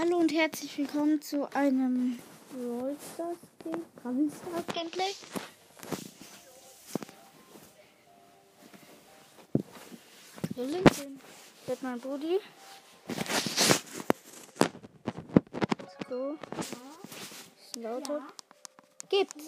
[0.00, 2.20] Hallo und herzlich willkommen zu einem
[2.52, 3.84] Brawl Stars Game.
[3.96, 5.12] Brawl Stars Gameplay.
[10.54, 11.20] So, LinkedIn.
[11.66, 12.38] Wird mein Brudi.
[15.78, 16.36] Let's go.
[17.60, 18.22] Ist lauter.
[19.08, 19.46] Gibt's.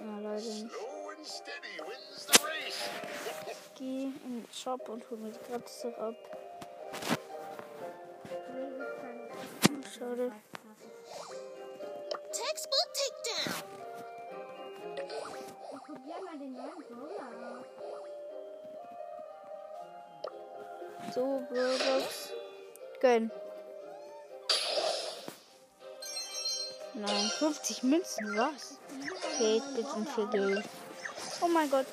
[0.00, 0.70] Ja, leider nicht.
[3.82, 4.22] Slow and steady wins the race.
[4.22, 6.14] Geh in den Shop und hol mir die gratis ab.
[9.98, 10.32] Schade.
[12.32, 13.64] Textbook takedown.
[21.14, 22.32] So, Brawlbox.
[23.00, 23.30] Gönn.
[26.94, 28.78] Nein, 50 Münzen, was?
[29.38, 30.64] Geht bitte für Geld.
[31.40, 31.86] Oh mein Gott.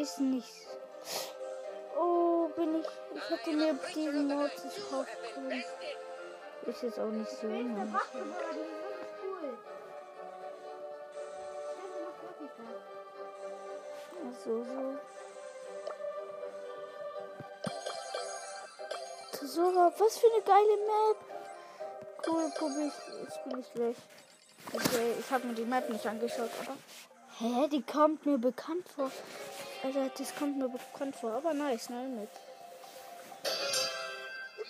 [0.00, 0.66] Ist nicht.
[1.98, 2.86] Oh, bin ich.
[3.14, 5.64] Ich hätte mir diesen Mod nicht können.
[6.66, 7.46] Ist jetzt auch nicht so.
[7.46, 7.88] nice.
[14.44, 14.98] So, so.
[19.32, 21.16] Tesora, was für eine geile Map.
[22.26, 23.34] Cool, probier ich.
[23.34, 23.96] Spiel ich gleich.
[24.74, 26.76] Okay, ich habe mir die Map nicht angeschaut, aber.
[27.38, 29.10] Hä, die kommt mir bekannt vor.
[29.82, 32.28] Alter, das kommt mir bekannt vor, aber nice, neue Map.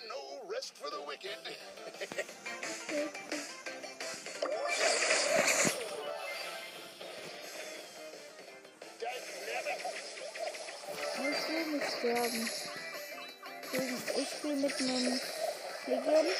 [0.07, 1.37] No rest for the wicked.
[11.19, 12.49] Ich will nicht sterben.
[14.17, 15.19] Ich spiele mit einem
[15.87, 16.35] Legend.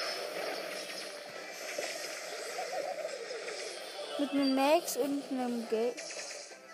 [4.20, 5.96] Mit einem Max und einem Geld.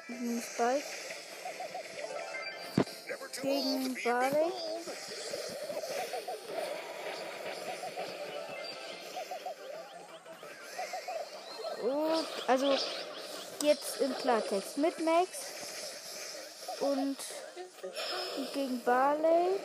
[0.10, 1.03] Und einem Spike.
[3.44, 4.54] Gegen Barley.
[11.82, 12.78] Und also
[13.62, 15.30] jetzt im Klartext mit Max
[16.80, 17.18] und
[18.54, 19.60] gegen Barley.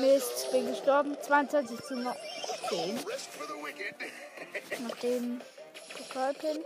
[0.00, 1.16] Mist, bin gestorben.
[1.20, 2.04] 22 zu 10.
[3.06, 3.94] Rest for the wicked.
[4.88, 5.40] Nach dem
[5.96, 6.58] Pokalpin.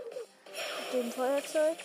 [0.93, 1.77] Mit dem Feuerzeug.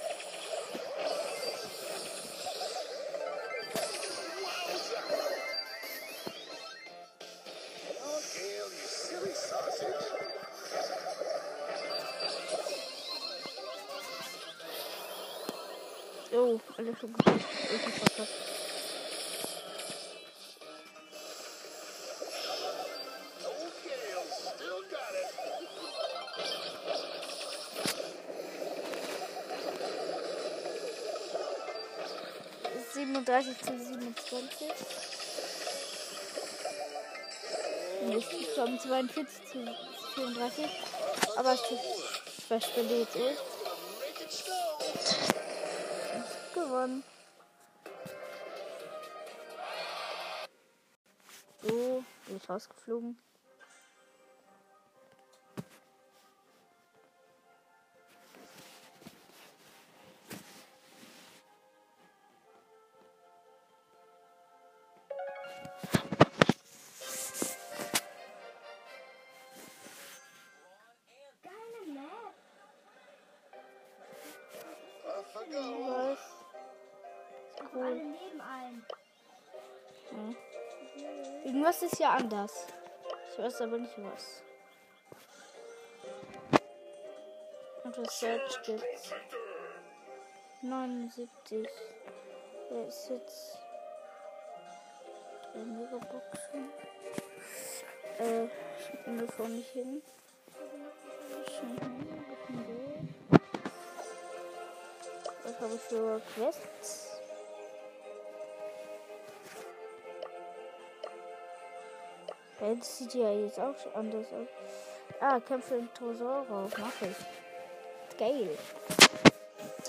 [16.34, 16.38] Oh.
[16.38, 17.57] Oh, alles schon gut.
[33.28, 34.68] 37 zu 27.
[38.06, 39.76] Nicht gestorben, 42 zu
[40.16, 40.66] 34.
[41.36, 41.52] Aber
[42.96, 43.36] jetzt eh.
[44.00, 44.54] Make it snow.
[46.54, 47.04] Gewonnen.
[51.64, 53.18] So, bin ich rausgeflogen.
[81.58, 82.68] Irgendwas ist ja anders.
[83.32, 84.44] Ich weiß aber nicht was.
[87.84, 89.10] Und das Search gibt's.
[90.62, 91.68] 79.
[92.70, 93.58] Wer ist jetzt?
[95.52, 96.70] Drei Megaboxen.
[98.20, 100.04] Äh, ich bin mir vor mich hin.
[105.44, 107.07] Was habe ich für Quests?
[112.60, 114.48] Ja, das sieht ja jetzt auch schon anders aus.
[115.20, 116.46] Ah, Kämpfe im Tresor
[116.78, 118.18] Mach ich.
[118.18, 118.58] Geil.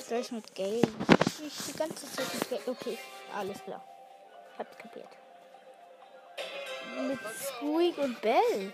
[0.06, 0.80] Gleich mit Gale.
[0.80, 2.62] Ich die ganze Zeit mit Gale.
[2.66, 2.98] Okay,
[3.34, 3.84] alles klar.
[4.58, 5.08] Hab's kapiert.
[7.06, 8.72] mit Squeak und Bell.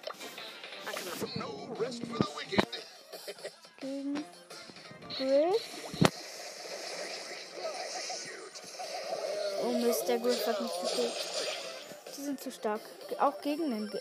[3.81, 4.25] Gegen
[5.17, 5.63] Griff.
[9.63, 11.34] Oh der Griff hat mich gekillt.
[12.25, 12.81] Sind zu stark.
[13.21, 14.01] Auch gegen den Ge.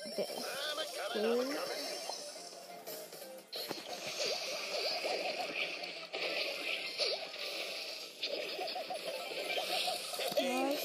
[10.40, 10.80] Nice.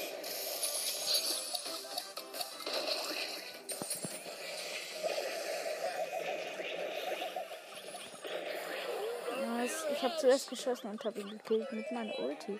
[9.45, 9.85] Nice.
[9.93, 12.59] Ich habe zuerst geschossen und habe ihn gekillt mit meiner Ulti.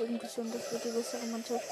[0.00, 1.68] Man sieht irgendwie schon, dass wir die bessere Mannschaft.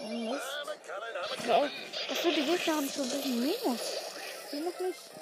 [0.00, 0.42] Oh Mist.
[0.58, 1.46] I'm a coming, I'm a Hä?
[1.46, 1.72] coming.
[2.10, 3.80] Achso, die Gegner haben schon ein bisschen Minus.
[4.52, 5.17] Die noch nicht.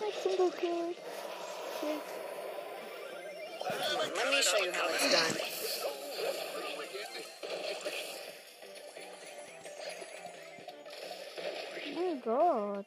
[0.00, 0.96] Die Ulti hat mich zum Glück gekillt.
[1.82, 1.98] Okay.
[3.62, 5.36] Come on, let me show you how it's done.
[11.94, 12.86] Mein Gott.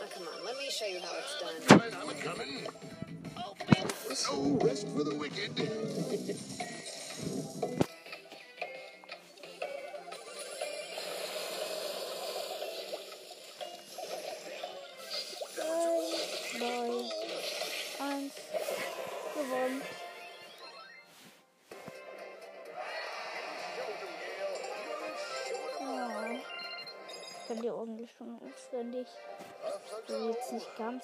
[0.00, 1.54] Oh, come on, let me show you how it's done.
[1.68, 2.66] Coming, I'm a coming.
[4.30, 6.38] No rest for the wicked.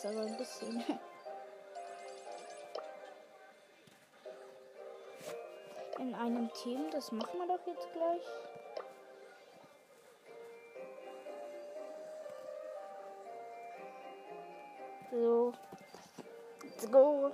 [0.02, 0.84] ganz, aber ein bisschen.
[5.98, 8.22] In einem Team, das machen wir doch jetzt gleich.
[15.10, 15.52] So.
[16.62, 17.32] Let's go.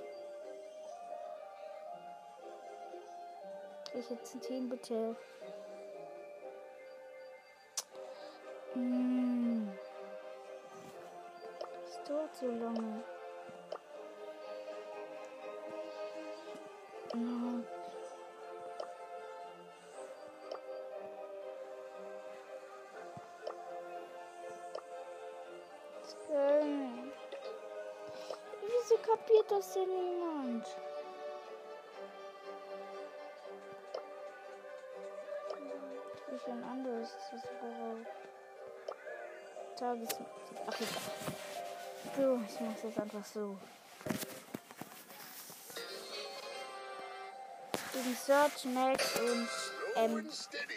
[3.97, 5.17] Ich jetzt ein Team, bitte.
[8.73, 9.14] Hm.
[12.45, 13.03] So lange.
[28.61, 30.67] Wieso kapiert das denn niemand?
[36.35, 37.17] Ich ein anderes.
[37.31, 37.97] Das war
[39.77, 40.09] Tages.
[40.67, 41.35] Ach egal.
[42.17, 43.59] So, ich mach's jetzt einfach so.
[47.93, 49.49] Gegen Search, Max und
[49.95, 50.69] that.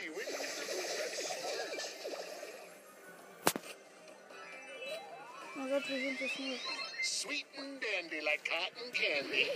[5.67, 6.60] mein Gott, wir sind so schnell.
[7.01, 9.48] Sweet and dandy like cotton candy.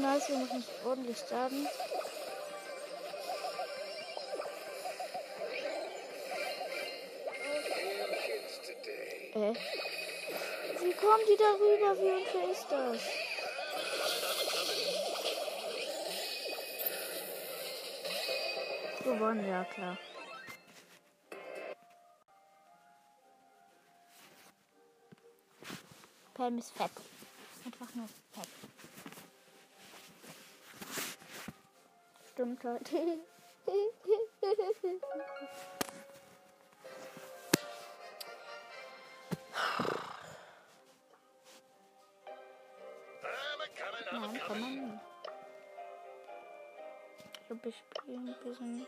[0.00, 1.66] Nice, wir machen ordentlich Schaden.
[9.34, 9.54] Äh.
[10.80, 11.98] Wie kommen die darüber?
[11.98, 13.02] Wie unfair ist das?
[19.04, 19.96] Gewonnen, ja klar.
[26.34, 26.90] Pam ist fett.
[27.64, 28.67] Einfach nur fett.
[32.38, 32.88] Stimmt halt.
[32.92, 33.18] I'm
[43.60, 44.76] a coming, I'm a Nein, kann coming.
[44.76, 45.02] man nicht.
[47.34, 48.86] Ich glaube, ich spiele ein bisschen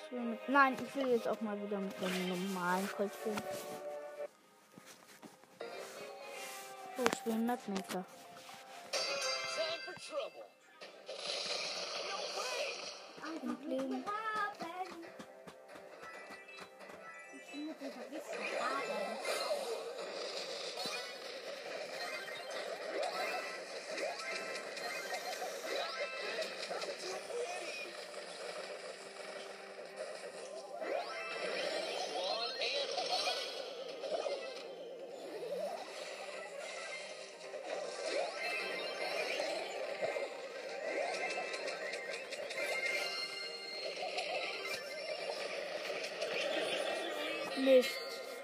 [0.10, 3.42] Ich mit, nein, ich will jetzt auch mal wieder mit einem normalen Colt spielen.
[6.98, 8.06] Oh, ich will einen Mapmaker.
[8.92, 10.46] Time for trouble.
[13.44, 14.06] Und Leben.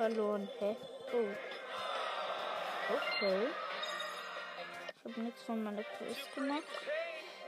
[0.03, 0.49] Verloren.
[0.59, 0.75] Hä?
[1.13, 1.29] Oh.
[2.93, 3.47] Okay.
[4.97, 6.67] Ich habe nichts von meiner Quest gemacht.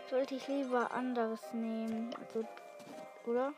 [0.09, 2.15] Sollte ich lieber anderes nehmen?
[2.17, 2.47] Also,
[3.25, 3.53] oder?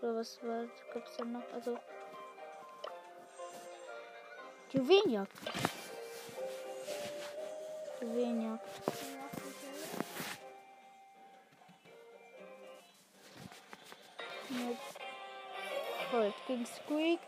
[0.00, 0.64] Oder was war,
[0.94, 1.42] gab's da noch?
[1.52, 1.78] Also.
[4.72, 5.32] Juwelenjagd.
[8.00, 8.64] Juwelenjagd.
[14.48, 14.78] Mit
[16.10, 17.20] Colt gegen Squeak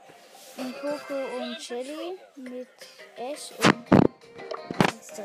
[0.57, 2.69] und Coco und Shelly mit
[3.17, 5.25] Ash und Monster.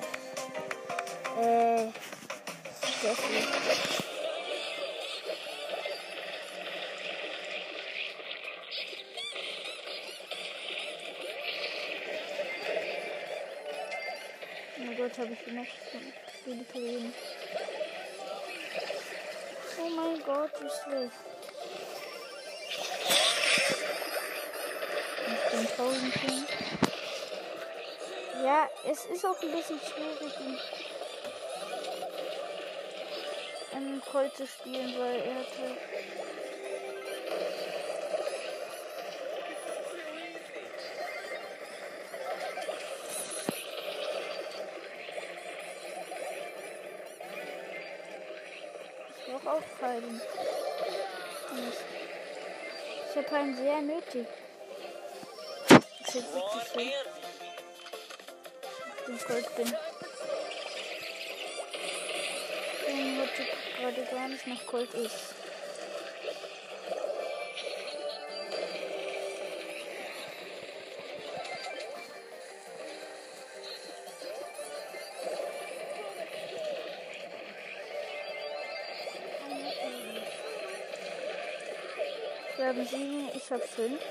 [1.40, 1.92] Äh,
[3.00, 3.48] Steffi.
[14.80, 15.68] Oh Gott, habe ich gemacht.
[16.44, 17.14] Viele verlieren.
[19.80, 21.27] Oh mein Gott, wie schlecht.
[25.58, 26.46] Den 1000 Punkten.
[28.44, 30.34] Ja, es ist auch ein bisschen schwierig,
[33.74, 35.78] einen Colt zu spielen, weil er hat halt
[49.26, 50.02] Ich brauche auch.
[51.54, 51.84] Mist.
[53.10, 54.28] Ich habe einen sehr nötig.
[56.18, 56.34] Jetzt
[56.74, 56.92] schön.
[59.08, 59.68] and den Gold bin.
[63.20, 63.44] Heute
[63.78, 65.36] gerade gar nicht nach Gold ist.
[82.56, 84.02] Wir haben sieben, ich habe fünf.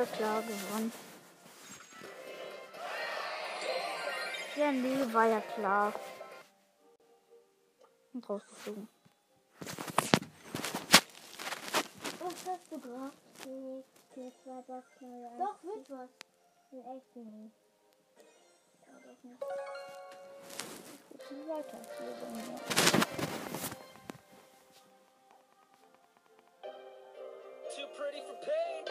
[0.00, 0.92] Ja, klar, gewonnen.
[4.56, 5.92] Ja, nee, war ja klar.
[8.14, 8.88] Und rausgeflogen.
[12.18, 13.18] Was hast du gemacht?
[13.44, 16.08] Nee, für zwei Boxen oder Doch, wird was.
[16.70, 17.54] Für echt nicht.
[18.86, 19.44] Doch nicht.
[21.28, 21.78] viel weiter
[28.00, 28.84] pain.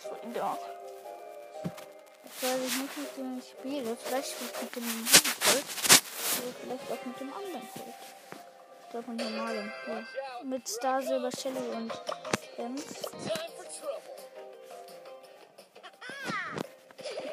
[0.00, 0.42] Freunde.
[2.24, 3.96] Ich weiß nicht, mit dem ich spiele.
[3.96, 5.64] Vielleicht spiele ich mit dem Feld.
[6.38, 7.94] Oder vielleicht auch mit dem anderen Feld.
[8.82, 9.72] Ich glaube mit normalem.
[9.86, 10.02] Ja.
[10.44, 11.92] Mit Star, Silber, Shelly und
[12.56, 12.84] Ems.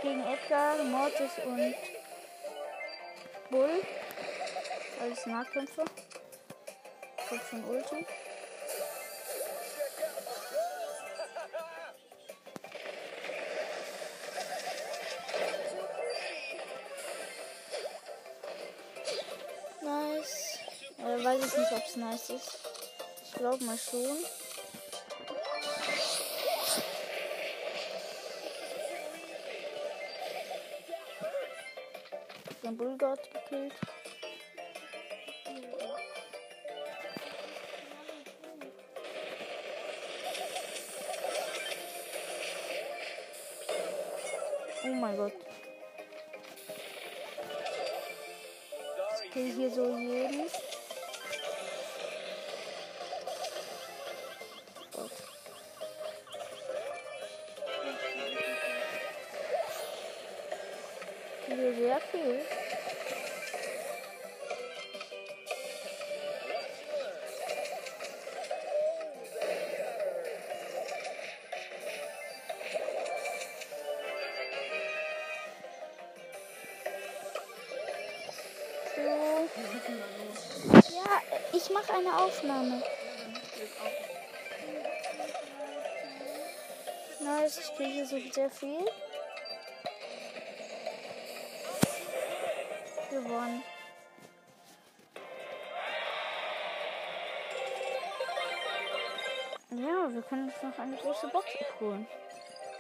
[0.02, 1.76] Gegen Edgar, Mortis und
[3.50, 3.82] Bull.
[5.02, 5.86] Als Nahkämpfer.
[7.18, 8.06] Ich hab schon Ulti.
[21.98, 22.60] Nice ist.
[23.24, 24.18] Ich glaube mal schon.
[32.63, 33.74] Den Bullgott gekillt.
[44.84, 45.34] Oh mein Gott.
[49.24, 50.50] Ich kill hier so jeden.
[81.88, 82.84] Mache eine Aufnahme.
[87.20, 88.86] Nice, ich kriege so sehr viel.
[93.10, 93.63] Gewonnen.
[99.72, 102.08] Ja, wir können uns noch eine große Box abholen.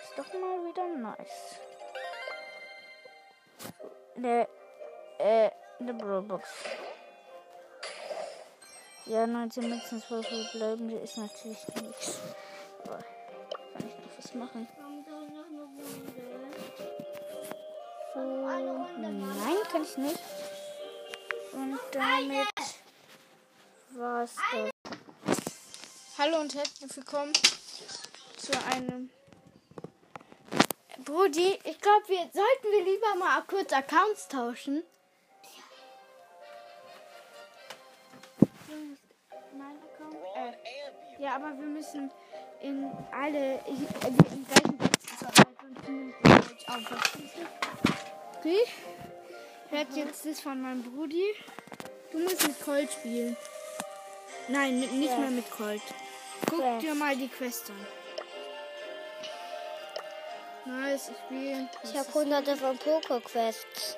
[0.01, 1.59] Ist doch mal wieder nice.
[4.15, 4.47] Ne,
[5.19, 6.47] äh, eine Brawlbox.
[9.09, 12.19] Ja, 19 Münzen, 12 verbleiben, ist natürlich nichts.
[12.83, 14.67] Aber kann ich noch was machen?
[18.13, 20.19] So, nein, kann ich nicht.
[21.53, 22.47] Und damit
[23.91, 24.71] war's das.
[26.17, 27.31] Hallo und herzlich willkommen
[28.35, 29.09] zu einem.
[31.05, 34.83] Brudi, ich glaube, wir sollten wir lieber mal kurz Accounts tauschen.
[41.19, 42.11] Ja, aber wir müssen
[42.61, 43.75] in alle in,
[44.07, 46.13] in, im gleichen Text arbeiten.
[48.39, 48.59] Okay?
[49.65, 51.23] Ich werde jetzt das von meinem Brudi.
[52.11, 53.35] Du musst mit Colt spielen.
[54.47, 55.17] Nein, mit, nicht Ja.
[55.17, 55.81] mehr mit Colt.
[56.49, 56.77] Guck Ja.
[56.79, 57.87] dir mal die Quest an.
[60.65, 61.69] Nice, ich spiele.
[61.83, 63.97] Ich habe hunderte von Poco-Quests.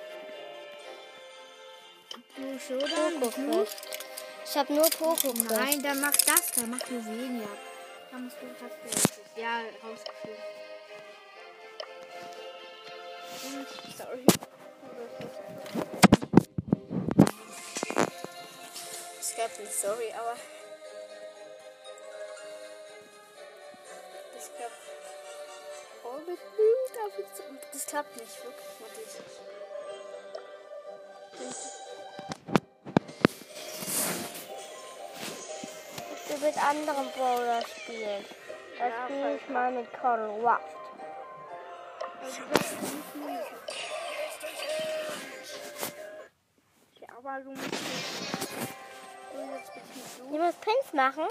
[2.36, 2.60] Blue
[4.52, 5.44] Ich habe nur Poco-Quests.
[5.52, 7.48] Nein, dann mach das, dann mach nur weniger.
[8.12, 10.40] Da musst du hast ja rausgeführt.
[13.44, 14.26] Und sorry.
[19.22, 20.36] Ich glaube nicht sorry, aber
[24.40, 24.74] ich glaube
[26.06, 28.66] oh mit Blut, aber das- das klappt nicht wirklich.
[28.80, 29.02] Warte,
[36.50, 38.26] mit anderen Brawler spielen.
[38.80, 40.60] Das Ja, spiele ich mal mit Ruff.
[42.24, 42.40] Nicht
[43.16, 43.40] nur-
[47.00, 48.50] Ja, aber du musst nicht.
[49.32, 50.24] Du jetzt bitte nicht so.
[50.24, 51.28] Ich muss Pins machen.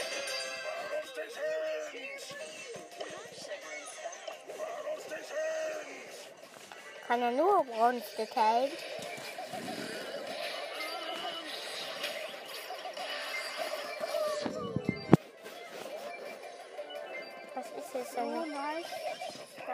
[7.08, 8.72] Kann er nur Bronze geteilt.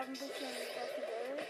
[0.07, 1.47] Ein bisschen dem Geld.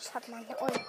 [0.00, 0.80] Ich hab meine Ult.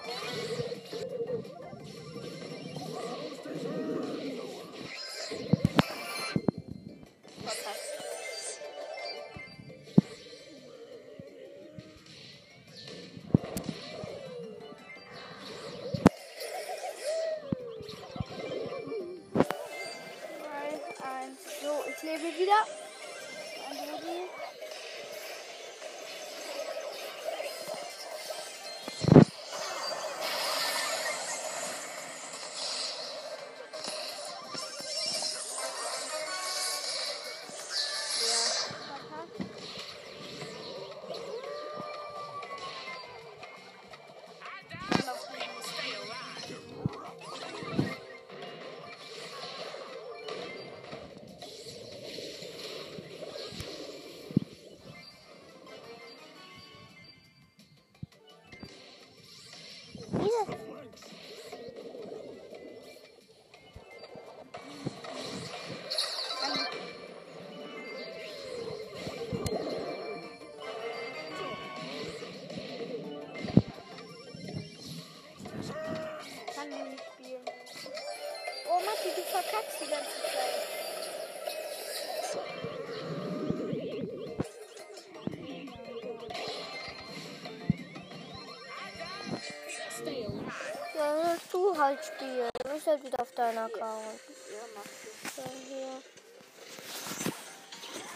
[91.84, 92.50] Halt spielen.
[92.63, 94.19] Du bist halt wieder auf deinem Account.
[94.52, 95.32] Ja, mach ich.
[95.36, 96.02] So, hier.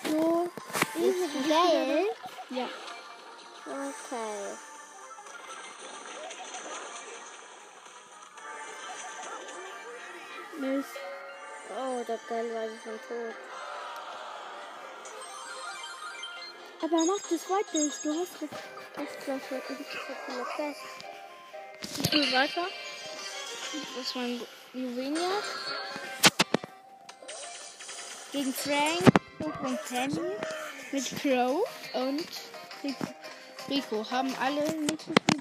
[0.10, 0.50] So,
[0.96, 2.06] ist geil.
[2.50, 2.70] Ja.
[3.66, 4.58] Okay.
[10.60, 10.90] Mist.
[11.78, 13.36] Oh, der Geld war schon tot.
[16.82, 18.06] Aber mach das weiter nicht.
[18.06, 18.54] Du hast recht.
[18.98, 20.82] Ich glaube, ich bin so viele fest.
[21.82, 22.66] Ich spiele weiter.
[23.98, 24.40] Das war ein
[24.74, 25.30] Juwenia.
[28.32, 29.02] Gegen Frank
[29.64, 30.20] und Penny
[30.92, 32.28] mit Crow und
[33.70, 34.10] Rico.
[34.10, 35.37] Haben alle nicht so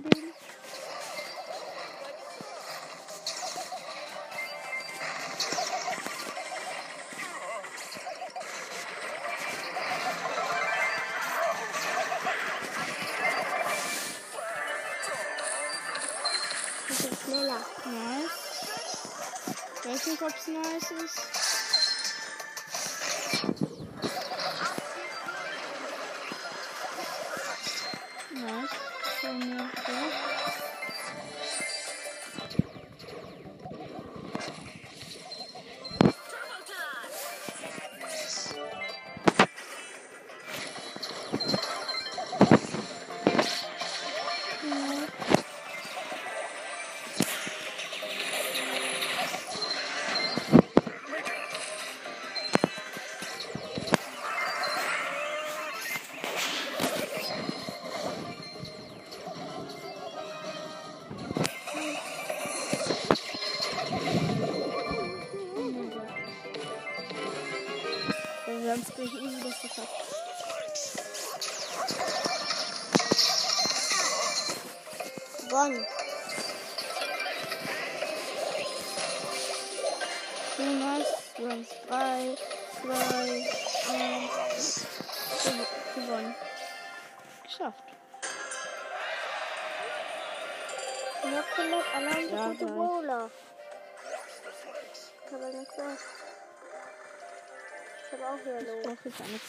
[99.07, 99.41] jetzt eine.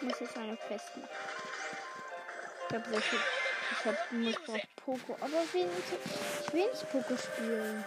[0.00, 1.08] Muss jetzt eine Quest machen.
[2.68, 3.16] Ich habe solche.
[3.70, 5.14] Ich hab muss brauch Poco.
[5.20, 7.84] Aber wen, ich will nicht Poco spielen.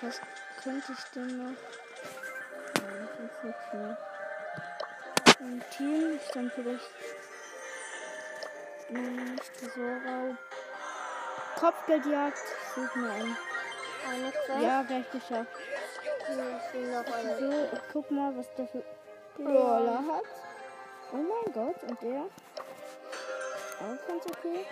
[0.00, 0.20] Was
[0.62, 1.56] könnte ich denn noch?
[2.82, 3.98] Nein, ich weiß nichts mehr.
[5.40, 6.90] Ein Team ist dann vielleicht.
[8.88, 10.36] Hm, Tresorraub.
[11.58, 12.38] Kopfgeldjagd.
[12.38, 13.36] Ich suche mal einen.
[14.08, 14.62] Eine Quest.
[14.62, 15.50] Ja, gleich geschafft.
[16.26, 16.32] So,
[17.72, 18.82] ich guck mal, was der für
[19.36, 20.24] Brawler hat.
[21.12, 22.22] Oh mein Gott, und der?
[23.78, 24.66] Auch ganz okay.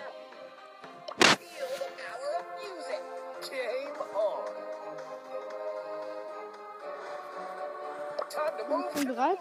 [8.87, 9.39] Ich bin bereit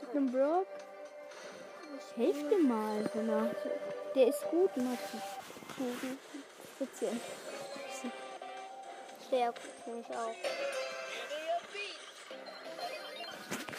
[0.00, 0.66] mit einem Brock.
[2.16, 3.50] Helft mir mal, wenn er.
[4.14, 5.18] Der ist gut, Matti.
[6.78, 7.20] Bisschen.
[9.30, 10.75] Sehr gut, finde ich auch.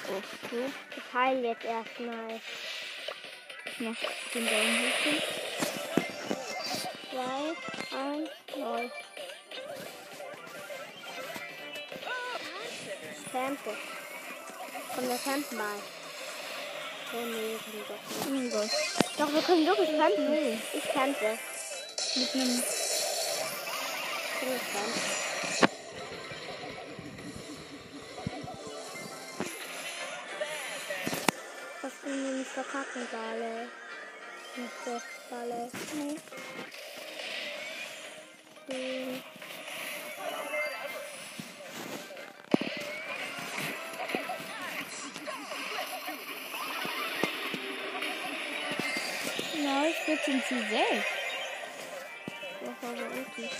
[0.09, 0.71] Okay.
[0.95, 2.39] Ich heile jetzt erstmal.
[3.65, 3.95] Ich mach
[4.33, 5.03] den hoch.
[5.03, 5.21] hin.
[7.11, 8.91] Zwei, eins, null.
[13.31, 13.77] Campe.
[14.95, 15.79] Komm, wir campen mal.
[17.13, 17.83] Oh nee, wir
[18.23, 18.73] können doch nicht.
[18.73, 19.23] Oh.
[19.23, 20.61] Doch, wir können wirklich campen.
[20.73, 21.37] Ich campe.
[22.15, 22.63] Mit einem.
[24.41, 24.59] Ich will
[32.63, 33.69] verkacken, Bale.
[34.55, 35.69] Nicht so, Bale.
[35.93, 36.17] Nee.
[38.69, 39.23] Hm.
[49.63, 50.71] Nice, 14 zu 6.
[52.59, 53.51] Das war so richtig.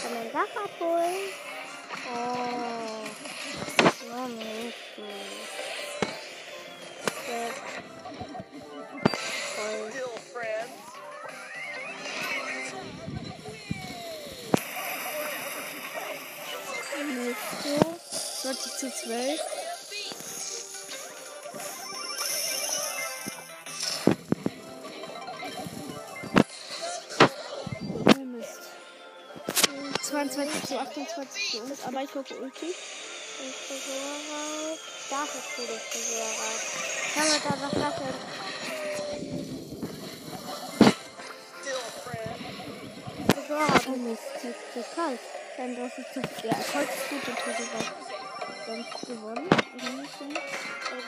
[0.00, 1.49] Kann man Sachen abholen?
[19.10, 19.40] Stufe 12.
[28.06, 28.60] Oh Mist.
[30.02, 32.66] 22 zu 28 für uns, aber ich hoffe Ulti.
[32.66, 34.78] Den Tresorraub.
[35.10, 36.60] Da hast du den Tresorraub.
[37.14, 38.08] Kann man da was machen?
[43.34, 43.86] Tresorraub.
[43.88, 45.20] Oh Mist, das ist zu kalt.
[45.56, 48.09] Dann das ist zu Ja, Erfolg ist gut, den Tresorraub.
[48.70, 49.50] Dann gewonnen.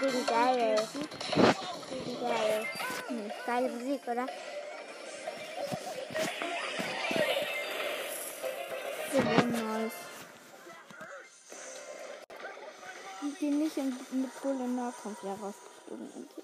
[0.01, 0.88] Gegen geil.
[1.88, 2.66] Gegen geil.
[3.09, 3.33] Nee.
[3.46, 4.27] Geile Musik, oder?
[9.12, 9.92] Gewonnen, nice.
[13.20, 16.29] Und den nicht im, mit Bull im Nahkampf ja rausgeflogen.
[16.33, 16.42] Okay.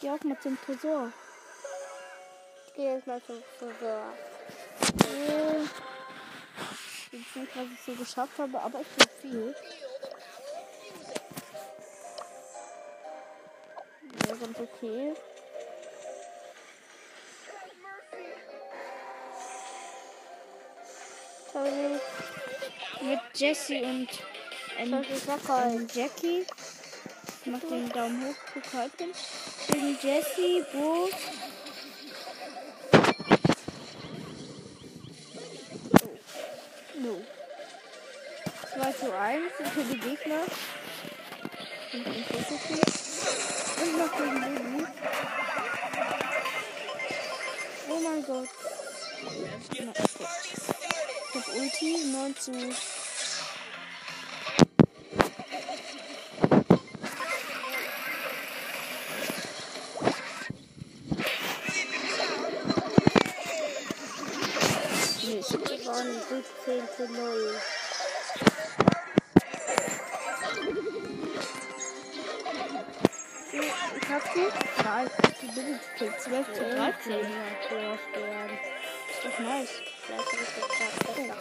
[0.00, 1.12] Geh auch mal zum Tresor.
[2.72, 3.36] Ich gehe jetzt mal zum.
[3.36, 3.42] Äh,
[7.12, 9.54] Ich weiß nicht, was ich so geschafft habe, aber ich bin viel.
[14.26, 15.14] Ja, ganz okay.
[21.52, 22.00] Tony,
[23.02, 24.08] Mit Jesse und
[24.78, 26.46] ähm, ähm, Jackie.
[27.44, 28.64] Ich mach den Daumen hoch, guck
[28.98, 29.12] hin.
[29.68, 31.10] Gegen Jesse, Bo.
[37.02, 37.20] No.
[38.74, 40.40] 2 zu 1 für die Gegner.
[41.92, 42.06] Und.
[43.82, 44.86] Und noch gegen Baby.
[47.90, 48.48] Oh mein Gott.
[49.70, 49.80] Ich
[51.34, 52.52] hab Ulti, 9 zu.
[66.64, 67.54] 17 zu 0.
[75.42, 75.80] Gekillt.
[76.20, 77.12] 12 zu 13.
[77.12, 78.58] werden.
[79.10, 79.70] Ist doch nice.
[80.06, 81.36] Vielleicht habe ich das gerade besser.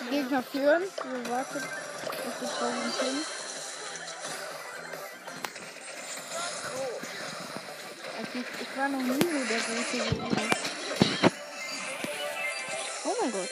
[0.00, 0.82] Die Gegner führen.
[0.82, 1.62] Wir warten
[2.36, 3.24] auf die Frauen hin.
[8.18, 10.28] Also ich, ich war noch nie so der große Gegner.
[13.04, 13.50] Oh mein Gott.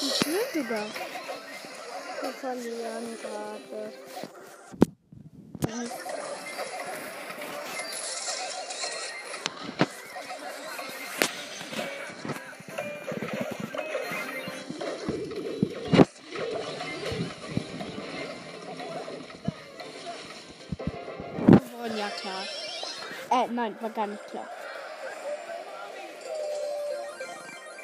[0.00, 0.86] Die führen sogar.
[2.20, 4.07] Wir verlieren gerade.
[23.68, 24.48] Nein, war gar nicht klar.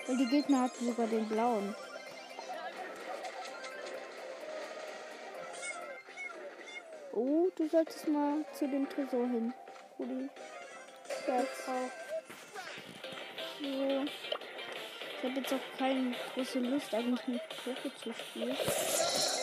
[0.07, 1.75] Weil die Gegner hatten sogar den blauen.
[7.12, 9.55] Oh, du solltest mal zu dem Tresor hin.
[9.99, 10.29] Rudi.
[11.09, 11.90] Ist auch.
[13.61, 14.05] So.
[15.16, 18.57] Ich habe jetzt auch keine große Lust, eigentlich mit Poké zu spielen.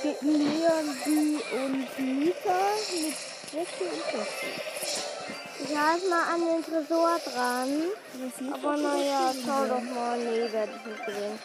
[0.04, 4.28] Gegen Leon, die und Mika mit Und Jackie.
[5.60, 7.92] Ich halte mal an den Tresor dran.
[8.54, 10.18] Aber naja, schau doch mal.
[10.18, 11.40] Nee, werde ich nicht gewinnen.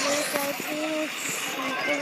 [0.00, 1.14] Nee, seid ihr nicht.
[1.68, 2.00] Ich bin.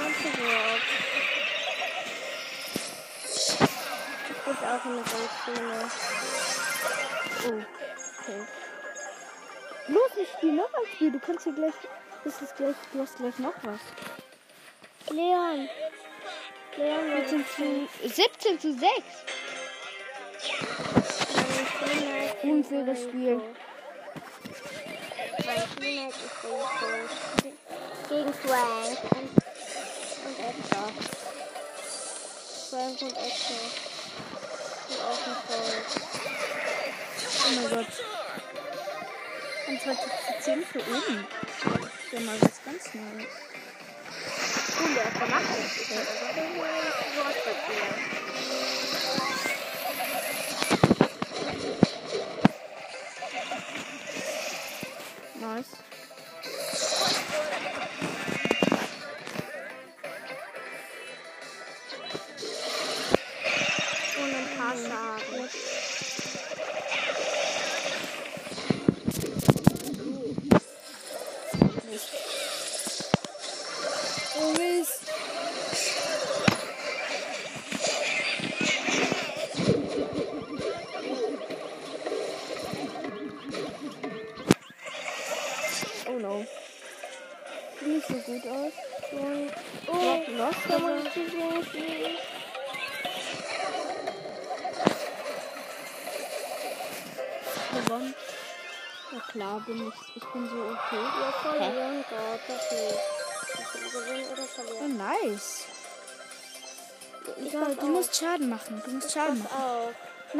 [4.28, 5.90] Ich bin auch in der Goldzone.
[7.42, 7.62] Oh,
[8.20, 8.40] okay.
[9.88, 11.10] Los, ich spiele noch ein Spiel.
[11.10, 11.74] Du kannst hier gleich.
[12.24, 12.76] Das ist gleich.
[12.92, 13.80] Du hast gleich noch was.
[15.10, 15.68] Leon.
[16.76, 18.86] Leon, was 17 zu, 17 zu 6.
[22.42, 23.40] Unfaires Spiel.
[28.08, 29.30] Gegen Frank und,
[30.38, 30.88] Edgar.
[32.70, 33.66] Frank und Edgar.
[34.88, 35.78] Und auch ein Voll.
[37.36, 37.92] Oh mein Gott.
[39.68, 41.26] Und 20 zu 10 für oben.
[41.62, 43.49] Das ist ja mal was ganz Neues.
[44.80, 46.00] Cool, der passiert.
[55.38, 55.89] Nice.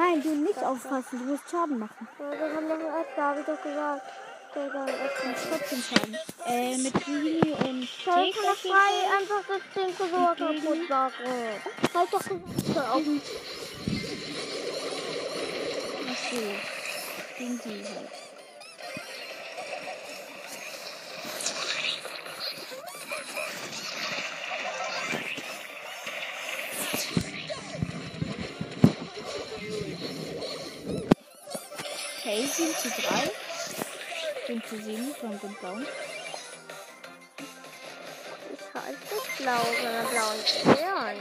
[0.01, 1.19] Nein, du nicht aufpassen.
[1.19, 2.09] Du musst Schaden machen.
[2.19, 4.03] Ja, wir haben doch Edgar, hab ich doch gesagt.
[4.55, 4.87] Du Edgar.
[5.51, 6.17] trotzdem Schaden.
[6.47, 8.35] Äh, mit Genie und Ich kann Tick.
[8.35, 11.13] frei einfach das Ding so kaputt machen.
[11.95, 13.21] Halt doch gesagt, auf den
[16.09, 16.43] Achso.
[17.39, 18.20] Den die halt.
[32.37, 33.31] 7 zu 3.
[34.47, 35.87] 5 zu 7 von den Blauen.
[38.53, 41.17] Ich halte das Blau, sondern blauen Stern.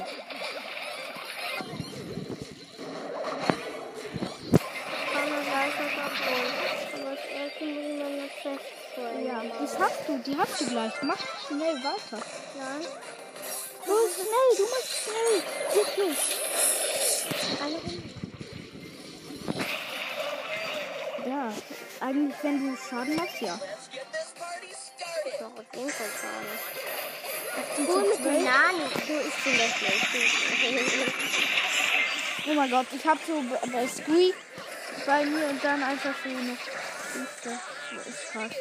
[9.26, 10.94] Ja, das hast du, die hast du gleich.
[11.02, 11.18] Mach
[11.48, 12.24] schnell weiter.
[12.58, 12.86] Nein.
[13.86, 15.44] Du musst schnell, du musst schnell.
[15.74, 16.18] Wirklich.
[17.62, 17.99] Alle
[22.02, 23.60] Eigentlich, wenn du Schaden machst, ja.
[25.40, 27.88] doch auf jeden Fall Schaden.
[27.88, 28.24] Cool mit.
[28.24, 28.82] Bananen.
[29.08, 30.08] Du, ich bin das schlecht.
[32.48, 34.36] Oh mein Gott, ich hab so bei- Squeak
[35.06, 36.54] bei mir und dann einfach so noch.
[36.54, 37.54] Ist das
[37.96, 38.52] das ist krass.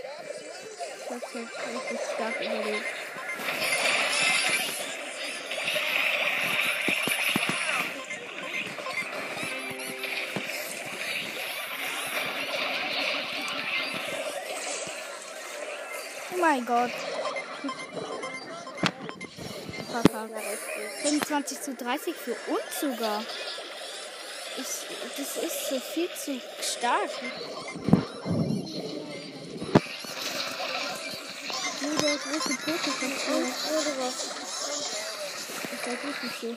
[1.09, 2.85] Das ist richtig stark überlebt.
[16.49, 16.91] Mein Gott.
[19.91, 20.33] Verkackt.
[21.03, 23.23] 25 zu 30 für uns sogar.
[24.57, 24.67] Ich,
[25.17, 27.11] das ist so viel zu stark.
[31.83, 33.49] Nur der große Poker verspielt.
[35.73, 36.57] Ist ja wirklich so.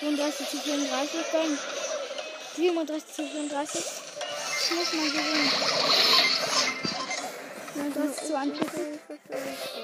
[0.00, 1.58] 35 zu 34, dann
[2.56, 3.80] 37 zu 34.
[3.80, 6.11] Das muss man gewinnen.
[7.74, 9.00] 39 zu 41.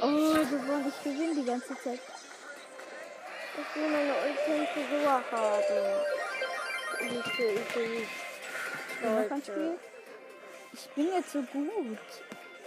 [0.02, 0.92] Oh, gewonnen.
[0.92, 2.00] Ich gewinne die ganze Zeit.
[3.60, 5.62] Ich will meine Ultimate Frisur haben.
[7.00, 8.08] Die für ich
[9.02, 9.78] Noch ein Spiel?
[10.72, 11.98] Ich bin jetzt so gut.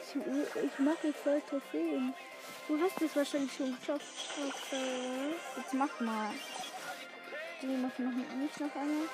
[0.03, 2.13] Ich, ich mache voll Trophäen.
[2.67, 4.03] Du hast es wahrscheinlich schon geschafft.
[4.37, 5.35] Okay.
[5.57, 6.31] Jetzt mach mal.
[7.61, 9.07] Die noch, noch nicht noch einmal.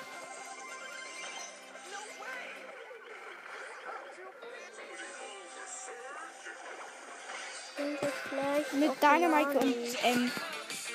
[8.30, 9.74] Gleich Mit Dynamite und
[10.04, 10.30] ähm,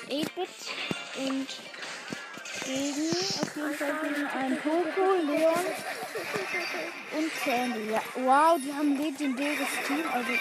[0.08, 0.48] 8-Bit
[1.16, 1.48] und
[2.64, 3.10] gegen
[3.42, 5.66] auf jeden Fall gegen einen Poco, Leon
[7.16, 7.90] und Sandy.
[7.90, 10.04] Ja, wow, die haben ein legendäres Team.
[10.12, 10.32] Also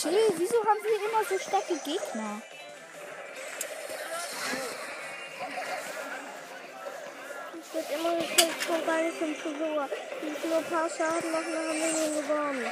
[0.00, 2.42] chill, wieso haben wir immer so starke Gegner?
[7.54, 8.80] Ich wird immer gekriegt von
[9.18, 9.88] zum Frisur.
[10.20, 12.70] Die muss nur ein paar Schaden machen, dann haben wir den gewonnen.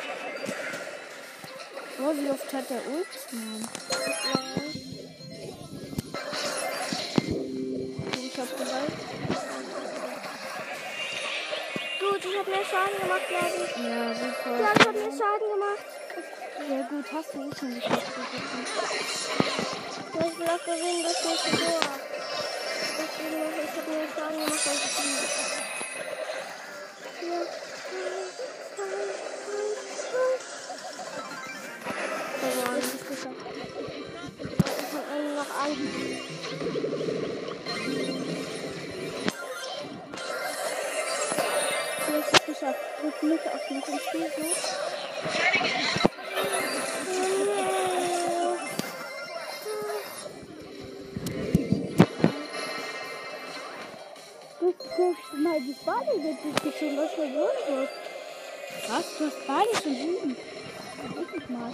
[2.03, 3.07] Oh, wie oft hat der Ult?
[3.31, 3.69] Nein.
[8.23, 8.93] Ich hab bereit.
[12.01, 13.77] Gut, ich habe mehr Schaden gemacht, glaube ich.
[13.85, 14.61] Ja, super.
[14.61, 15.85] Ja, ich habe mehr Schaden gemacht.
[16.71, 18.13] Ja gut, hast du eh schon geschafft.
[20.15, 21.81] Ja, ich will auch gewinnen, das nächste Tor.
[22.99, 25.17] Deswegen mache ich, ich habe mehr Schaden gemacht als die.
[27.27, 27.60] Ja.
[43.23, 44.43] Mich auf Spiel so.
[54.61, 54.75] Du
[55.17, 57.91] hast mal die Bade durchgezogen, was verloren wird.
[58.89, 59.19] Was?
[59.19, 60.37] Du hast beide schon sieben.
[61.03, 61.73] Ich nicht mal.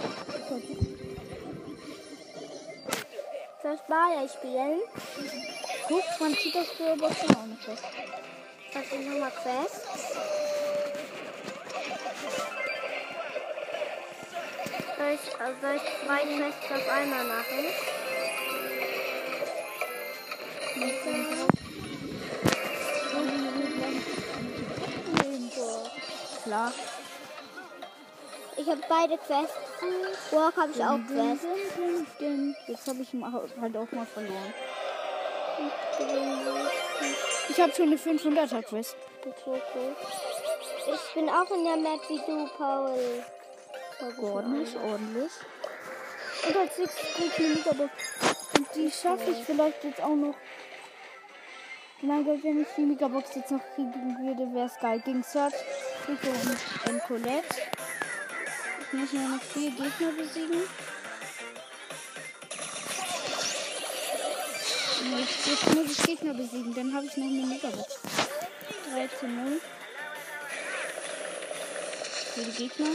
[3.61, 4.81] Soll ich Ball spielen?
[5.87, 7.79] Guck, man zieht das für Boxen auch nicht was.
[8.91, 10.66] Ich nochmal Quest.
[14.97, 15.19] Soll ich,
[15.61, 17.65] soll ich zwei Quests auf einmal machen?
[26.43, 26.71] Klar.
[28.57, 29.53] Ich habe beide Quests.
[30.31, 31.45] Walk habe ich auch Quest.
[32.19, 32.31] Der
[32.67, 33.09] Jetzt habe ich
[33.61, 34.53] halt auch mal verloren.
[37.49, 38.95] Ich habe schon eine 500er Quest.
[40.87, 43.23] Ich bin auch in der Map wie du, Paul.
[43.99, 45.31] Ordentlich, ordentlich.
[46.47, 47.91] Und als nächstes krieg ich eine Megabox.
[48.57, 50.35] Und die schaffe ich vielleicht jetzt auch noch.
[52.01, 55.01] Mein wenn ich die Megabox jetzt noch kriegen würde, wäre es geil.
[55.03, 55.55] Gegen Search,
[56.07, 57.55] Rico und ähm, Colette.
[58.79, 60.61] Ich muss nur noch vier Gegner besiegen.
[65.45, 67.99] Jetzt muss ich Gegner besiegen, dann habe ich noch eine Megabox.
[68.93, 69.61] 3 zu 0.
[72.33, 72.89] Für die Gegner.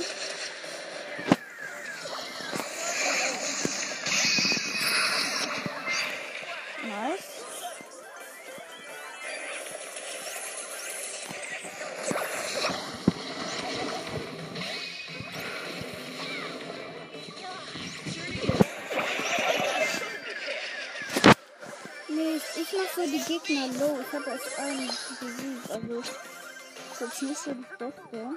[23.39, 23.99] Gegner low.
[24.01, 28.37] Ich habe erst einen besiegt, also ist jetzt nicht so das Beste.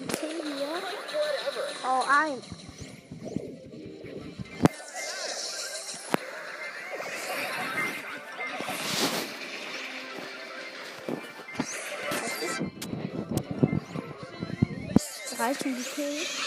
[0.00, 0.68] Ich kill hier.
[1.86, 2.42] Oh, ein.
[15.36, 16.43] Drei schon gekillt.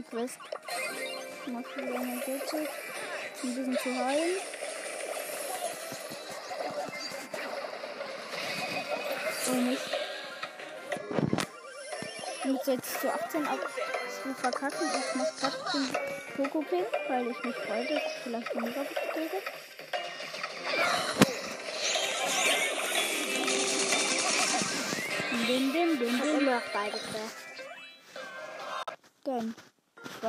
[0.00, 0.38] Die Quest.
[1.46, 2.68] Ich mach wieder energetisch.
[3.42, 4.36] Um diesen zu heilen.
[9.48, 9.82] Oh nicht.
[12.44, 13.58] Und jetzt zu 18 ab
[14.22, 14.86] zu verkacken.
[14.98, 15.88] Ich mach den
[16.36, 19.42] Coco King, weil ich mich freue, dass ich vielleicht den Mega kriege.
[25.46, 26.20] Dim, dim, dim, Ich dim.
[26.20, 27.39] habe immer noch beide Quest.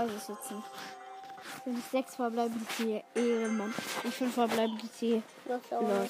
[0.08, 0.16] Gönn.
[0.16, 0.68] Ich weiß es jetzt nicht.
[1.66, 3.74] Wenn ich sechs verbleiben, ziehe Ehrenmann.
[4.04, 6.10] Ich fünf verbleiben, ziehe Los, los.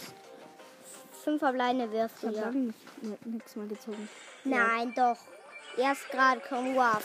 [1.24, 2.42] Fünf verbleibende wirst Ich du hab ja.
[2.44, 2.58] lange
[3.02, 4.10] nicht- nichts mehr gezogen.
[4.44, 5.18] Nein, doch.
[5.78, 6.98] Erst gerade komm wow.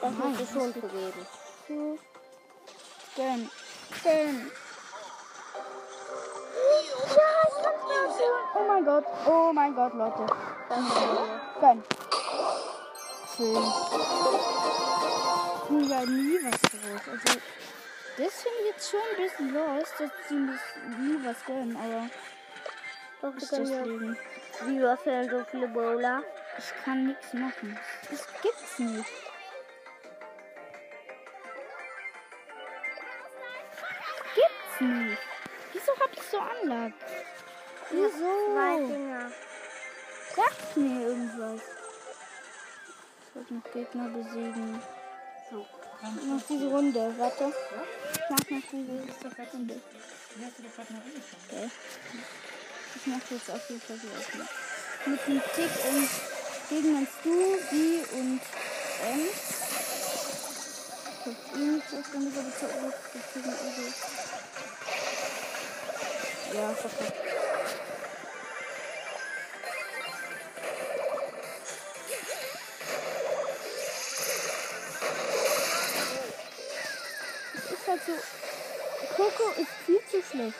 [0.00, 1.26] Das muss ich schon zugeben.
[1.68, 1.98] So.
[3.16, 3.50] Gönn.
[4.02, 4.50] Gönn.
[8.54, 9.04] Oh mein Gott.
[9.26, 10.26] Oh mein Gott, Leute.
[11.60, 11.82] Gönn.
[13.36, 13.56] Schön.
[15.72, 17.00] War nie was los.
[17.08, 17.40] Also,
[18.18, 22.10] das finde ich jetzt schon ein bisschen los, dass sie nie was gönnen, aber
[23.22, 23.82] Doch, ist das ja.
[23.82, 24.18] Leben.
[24.66, 26.22] Wie würfeln so viele Bowler?
[26.58, 27.78] Ich kann nichts machen.
[28.10, 29.10] Das gibt's nicht.
[34.34, 35.18] Gibt's nicht.
[35.72, 36.92] Wieso hab ich so Anlag?
[37.88, 38.88] Zwei Wieso?
[38.88, 39.32] Finger.
[40.36, 41.60] Sagt mir irgendwas.
[43.22, 44.82] Ich wollte noch Gegner besiegen.
[45.52, 45.66] So,
[46.26, 47.52] Noch diese Runde, warte.
[48.14, 48.92] Ich mach noch diese
[49.52, 49.74] Runde.
[50.34, 51.44] wie hast du das gerade noch angeschaut?
[51.50, 51.70] Okay.
[52.96, 54.48] Ich mach jetzt auf jeden Fall so erstmal.
[55.04, 56.08] Mit dem Tick und
[56.70, 59.20] Gegnern du, die und M.
[61.20, 62.92] Ich hab ihn nicht auf den Mega bezogen.
[63.12, 63.82] Deswegen also.
[66.54, 67.51] Ja, verkackt.
[79.36, 80.54] Coco ist viel zu schlecht.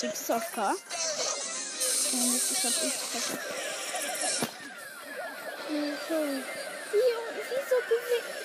[0.00, 0.62] Gibt es auf K?
[0.62, 0.76] Nein,
[2.62, 3.30] das ist X.
[5.68, 6.42] Mhm.
[6.92, 7.10] Wie,
[7.50, 8.40] wieso bewegt?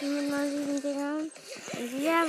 [0.00, 1.23] Mit mal sieben Dingern.
[2.04, 2.26] Ja.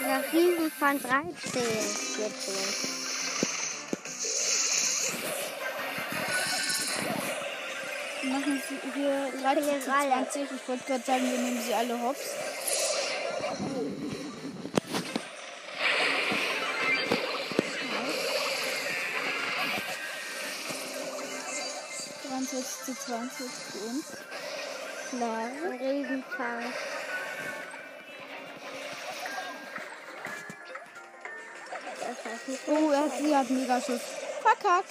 [0.00, 1.34] Nach Riesen von 13.
[1.34, 2.54] 14.
[8.32, 10.10] Machen sie hier 13 zu alle.
[10.10, 10.42] 20.
[10.42, 12.20] Ich wollte gerade sagen, wir nehmen sie alle hops.
[22.26, 24.04] 22 zu 20 für uns.
[32.24, 34.00] Heißt nicht Oh, er, sie hat Megaschuss.
[34.42, 34.90] Verkackt.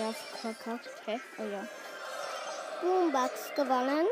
[0.00, 0.88] Ja, verkackt.
[1.04, 1.20] Hä?
[1.38, 1.66] Oh ja.
[2.80, 4.06] Boombox gewonnen.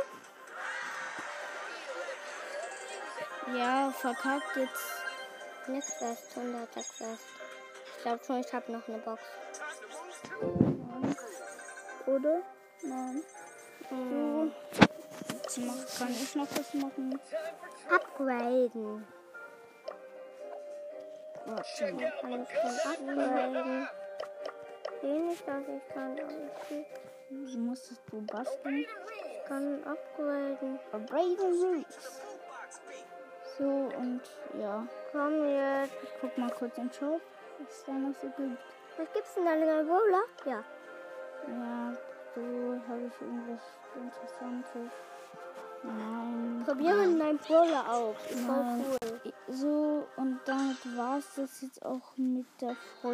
[3.57, 4.85] Ja, verkackt jetzt.
[5.67, 7.25] Nichts Quest, 100er Quest.
[7.97, 9.23] Ich glaube schon, ich habe noch eine Box.
[12.07, 12.43] Oder?
[12.83, 13.25] Nein.
[13.89, 14.53] Hm.
[15.33, 17.19] Jetzt mach, kann ich noch was machen?
[17.89, 19.09] Upgraden.
[21.47, 22.13] Warte mal.
[22.21, 23.98] Kann ich
[25.03, 25.03] upgraden?
[25.03, 26.87] Wenig, was ich kann, ich krieg-
[27.31, 28.79] Wie musstest du basteln?
[28.79, 30.79] ich kann upgraden.
[30.93, 32.21] Roots.
[33.59, 34.21] So und
[34.61, 34.87] ja.
[35.13, 35.93] Komm jetzt.
[36.03, 37.21] Ich guck mal kurz in den Shop,
[37.59, 38.59] was es da noch so gibt.
[38.97, 40.23] Was gibt's denn da in Bowler?
[40.45, 40.65] Ja.
[41.49, 41.93] Ja,
[42.35, 42.41] so
[42.89, 43.61] habe ich irgendwas
[43.95, 44.93] Interessantes.
[45.83, 46.63] Nein.
[46.67, 48.17] Probieren deinen Bowler aus.
[48.31, 48.85] Ist voll Nein.
[49.25, 49.33] cool.
[49.49, 53.07] So, und damit war es das jetzt auch mit der Folge.